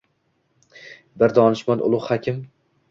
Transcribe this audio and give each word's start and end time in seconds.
Bir 1.23 1.37
donishmand 1.39 1.89
ulug’ 1.91 2.09
hakim 2.11 2.45